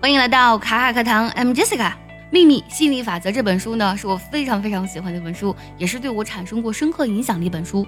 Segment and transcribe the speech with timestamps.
[0.00, 1.90] 欢迎来到卡卡课堂，I'm Jessica。
[2.30, 7.84] 《秘密心理法则》这本书呢，是我非常非常喜欢的一本书，也是对我产生过深刻影响的一本书。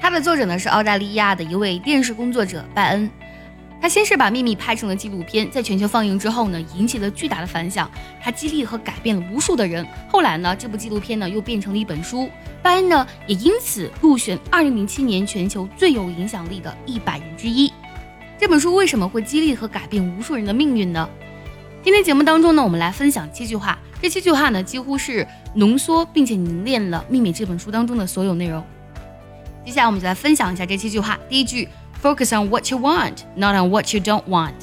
[0.00, 3.10] 它的作者呢是澳大利亚的一位电视工作者拜恩。
[3.82, 7.90] 他先是把《秘密》拍成了纪录片，在全球放映之后呢，引起了巨大的反响。
[8.22, 9.84] 他激励和改变了无数的人。
[10.08, 12.30] 后来呢，这部纪录片呢又变成了一本书。
[12.62, 17.72] 拜恩呢也因此入选2007年全球最有影响力的一百人之一。
[18.40, 21.06] 这本书为什么会激励和改变无数人的命运呢？
[21.82, 23.78] 今天节目当中呢，我们来分享七句话。
[24.00, 28.64] 这七句话呢，几乎是浓缩并且凝练了《秘密》这本书当中的所有内容。
[29.62, 31.18] 接下来我们就来分享一下这七句话。
[31.28, 31.68] 第一句
[32.02, 34.54] ：Focus on what you want, not on what you don't want.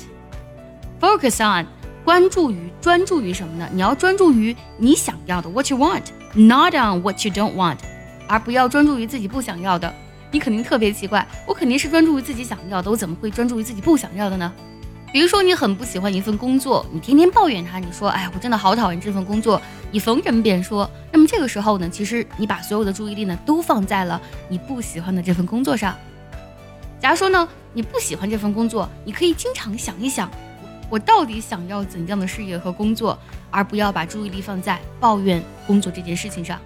[0.99, 1.67] Focus on
[2.03, 3.69] 关注于专注于什么呢？
[3.71, 6.01] 你要专注于你想要的 what you want,
[6.33, 7.77] not on what you don't want，
[8.27, 9.93] 而不要专注于自己不想要的。
[10.37, 14.53] 你肯定特别奇怪，我肯定是专注于自己想要的，我怎么会专注于自己不想要的呢？
[15.11, 20.87] 比如说，你很不喜欢一份工作，你天天抱怨它，你说，哎，我真的好讨厌这份工作，你逢人便说。
[21.11, 25.95] 那么这个时候呢，其实你把所有的注意力呢，都放在了你不喜欢的这份工作上。
[26.99, 30.29] 假如说呢，你不喜欢这份工作，你可以经常想一想，
[30.87, 33.17] 我到底想要怎样的事业和工作，
[33.49, 36.59] 而不要把注意力放在抱怨工作这件事情上。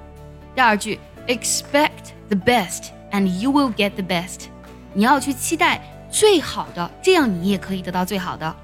[0.54, 2.90] 第二句，expect the best。
[3.12, 4.46] And you will get the best。
[4.94, 8.56] 你要去期待最好的，这样你也可以得到最好的。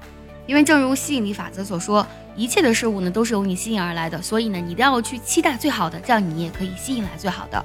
[0.46, 7.62] 因为正如吸引力法则所说，一切的事物呢都是由你吸引而来的，所以呢你一定要去期待最好的，这样你也可以吸引来最好的。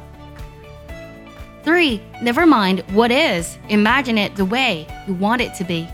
[1.64, 5.88] Three, never mind what is, imagine it the way you want it to be.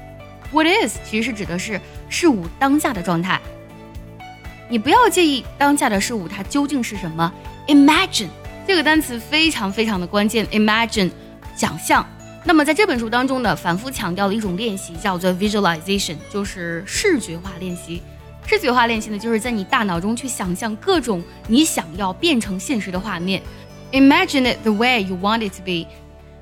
[0.52, 3.40] What is 其实是指的是事物当下的状态。
[4.68, 7.32] 你不要介意当下的事物它究竟是什么
[7.68, 8.30] ，imagine。
[8.70, 11.10] 这个单词非常非常的关键，imagine，
[11.56, 12.06] 想象。
[12.46, 18.00] 那么在这本书当中呢，反复强调的一种练习叫做 visualization，就是视觉化练习。
[18.46, 23.42] 视觉化练习呢，就是在你大脑中去想象各种你想要变成现实的画面。
[23.92, 25.88] Imagine it the way you want it to be。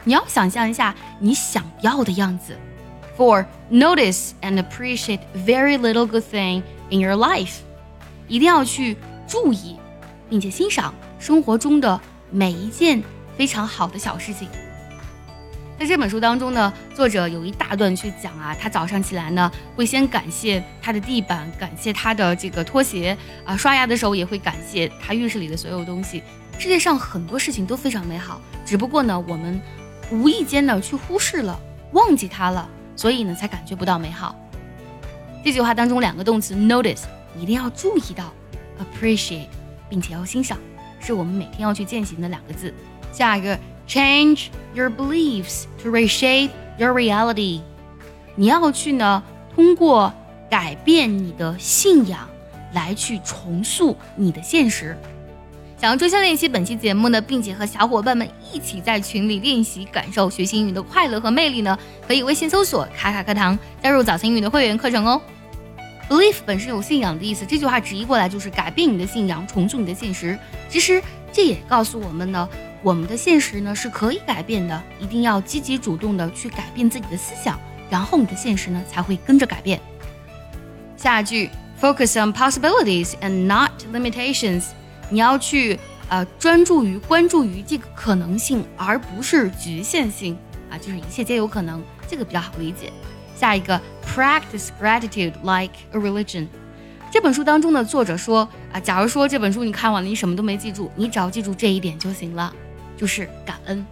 [0.04, 2.58] 你要想象一下你想要的样子。
[3.16, 7.60] For notice and appreciate very little good thing in your life。
[8.28, 9.78] 一定要去注意，
[10.30, 11.98] 并且欣赏生活中的。
[12.30, 13.02] 每一件
[13.38, 14.50] 非常好的小事情，
[15.80, 26.22] 在这本书当中呢，作者有一大段去讲啊，他早上起来呢，会先感谢他的地板，感谢他的这个拖鞋啊，刷牙的时候也会感谢他浴室里的所有东西。
[26.60, 29.62] 世界上很多事情都非常美好，只不过呢，我们
[30.12, 31.58] 无意间呢去忽视了，
[31.94, 34.36] 忘记它了，所以呢才感觉不到美好。
[35.46, 37.04] 这句话当中两个动词 notice
[37.40, 38.34] 一定要注意到
[38.80, 39.48] ，appreciate
[39.88, 40.58] 并且要欣赏。
[41.08, 42.74] 是我们每天要去践行的两个字。
[43.14, 43.58] 下一个
[43.88, 47.62] ，change your beliefs to reshape your reality。
[48.36, 49.24] 你要去呢，
[49.56, 50.14] 通过
[50.50, 52.28] 改变你的信仰
[52.74, 54.98] 来去重塑你的现实。
[55.80, 65.22] 想要专项练习本期节目呢，并且和小伙伴们一起在群里练习，感受学习英语的快乐和魅力呢，可以微信搜索“卡卡课堂”，加入早餐英语的会员课程哦。
[66.10, 70.40] Belief 本身有信仰的意思，这句话直译过来就是改变你的信仰，重塑你的现实。
[70.70, 71.04] 其实
[71.34, 72.48] 这也告诉我们呢，
[72.82, 77.60] 我们的现实呢是可以改变的，一定要积极主动的去改变自己的思想，
[77.90, 79.82] 然后你的现实呢才会跟着改变。
[80.96, 81.50] 下一句
[81.82, 84.68] ，Focus on possibilities and not limitations。
[85.10, 90.38] 你要去呃专注于关注于这个可能性，而不是局限性
[90.70, 92.94] 啊，就是一切皆有可能，这个比较好理解。
[93.38, 96.48] 下一个，practice gratitude like a religion。
[97.12, 102.52] 这本书当中的作者说啊，假如说这本书你看完了，你什么都没记住，你只要记住这一点就行了，
[102.98, 103.86] 就是感恩。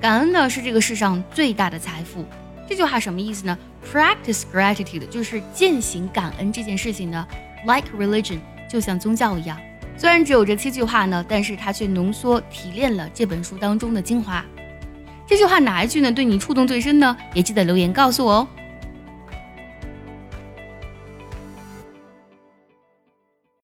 [0.00, 2.24] 感恩呢是这个世上最大的财富。
[2.68, 3.56] 这句话什么意思呢
[3.90, 7.26] ？Practice gratitude 就是践行感恩这件事情呢
[7.64, 9.56] ，like religion 就像宗教一样。
[9.96, 14.44] 虽然只有这七句话呢，但是它却浓缩提炼了这本书当中的精华。
[15.26, 16.12] 这句话哪一句呢？
[16.12, 17.16] 对你触动最深呢？
[17.34, 18.48] 也记得留言告诉我哦。